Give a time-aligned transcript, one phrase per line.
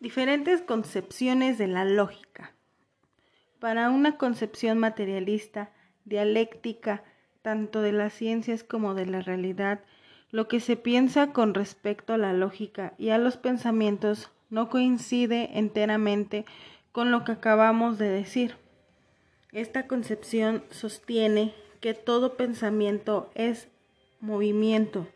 [0.00, 2.52] Diferentes concepciones de la lógica.
[3.58, 5.72] Para una concepción materialista,
[6.04, 7.02] dialéctica,
[7.42, 9.80] tanto de las ciencias como de la realidad,
[10.30, 15.58] lo que se piensa con respecto a la lógica y a los pensamientos no coincide
[15.58, 16.44] enteramente
[16.92, 18.54] con lo que acabamos de decir.
[19.50, 23.66] Esta concepción sostiene que todo pensamiento es
[24.20, 25.08] movimiento,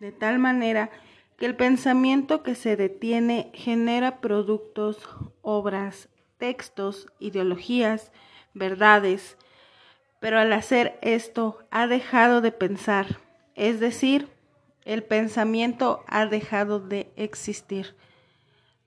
[0.00, 1.11] de tal manera que
[1.44, 5.08] el pensamiento que se detiene genera productos,
[5.40, 8.12] obras, textos, ideologías,
[8.54, 9.36] verdades,
[10.20, 13.18] pero al hacer esto ha dejado de pensar,
[13.56, 14.28] es decir,
[14.84, 17.96] el pensamiento ha dejado de existir.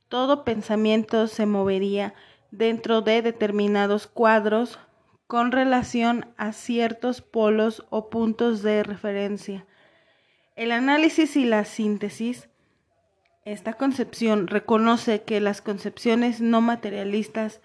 [0.08, 2.14] Todo pensamiento se movería
[2.52, 4.80] dentro de determinados cuadros
[5.28, 9.66] con relación a ciertos polos o puntos de referencia
[10.56, 12.50] el análisis y la síntesis,
[13.44, 17.62] esta concepción reconoce que las concepciones no materialistas,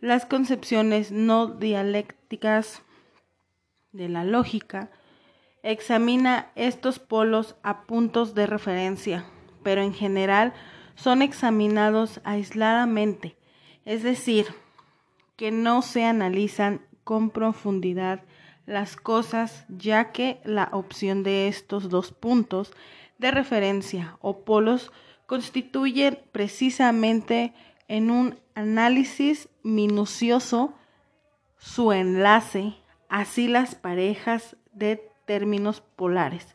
[0.00, 2.82] las concepciones no dialécticas
[3.92, 4.90] de la lógica,
[5.62, 9.26] examina estos polos a puntos de referencia,
[9.62, 10.54] pero en general
[10.94, 13.36] son examinados aisladamente,
[13.84, 14.46] es decir,
[15.36, 18.22] que no se analizan con profundidad
[18.70, 22.72] las cosas, ya que la opción de estos dos puntos
[23.18, 24.92] de referencia o polos
[25.26, 27.52] constituyen precisamente
[27.88, 30.72] en un análisis minucioso
[31.58, 32.74] su enlace,
[33.08, 36.54] así las parejas de términos polares.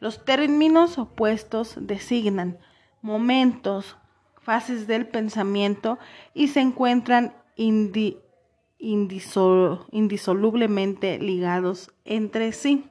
[0.00, 2.58] Los términos opuestos designan
[3.02, 3.96] momentos,
[4.40, 6.00] fases del pensamiento
[6.34, 7.36] y se encuentran
[8.82, 12.84] indisolublemente ligados entre sí.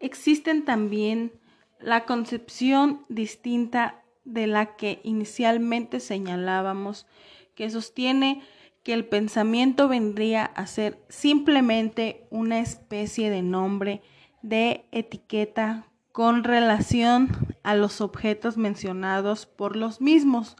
[0.00, 1.32] Existen también
[1.78, 7.06] la concepción distinta de la que inicialmente señalábamos,
[7.54, 8.42] que sostiene
[8.82, 14.00] que el pensamiento vendría a ser simplemente una especie de nombre
[14.42, 17.28] de etiqueta con relación
[17.62, 20.56] a los objetos mencionados por los mismos.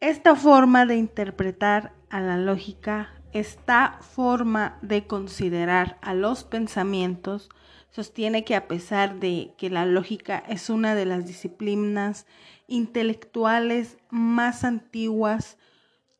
[0.00, 7.50] Esta forma de interpretar a la lógica, esta forma de considerar a los pensamientos,
[7.90, 12.26] sostiene que a pesar de que la lógica es una de las disciplinas
[12.66, 15.58] intelectuales más antiguas,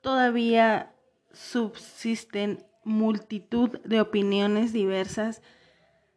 [0.02, 0.92] todavía
[1.32, 5.40] subsisten multitud de opiniones diversas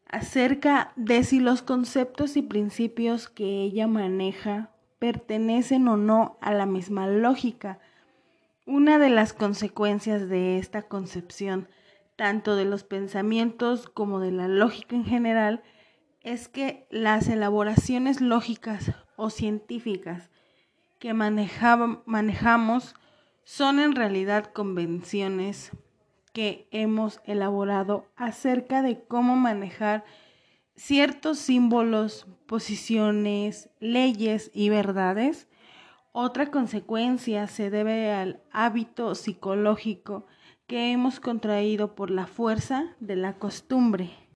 [0.09, 4.72] acerca de si los conceptos y principios que ella maneja
[5.03, 7.77] pertenecen o no a la misma lógica.
[8.65, 11.67] Una de las consecuencias de esta concepción,
[12.15, 15.61] tanto de los pensamientos como de la lógica en general,
[16.21, 20.29] es que las elaboraciones lógicas o científicas
[20.99, 22.95] que manejamos
[23.43, 25.71] son en realidad convenciones
[26.31, 30.05] que hemos elaborado acerca de cómo manejar
[30.77, 35.47] ciertos símbolos, posiciones, leyes y verdades,
[36.11, 40.27] otra consecuencia se debe al hábito psicológico
[40.67, 44.11] que hemos contraído por la fuerza de la costumbre.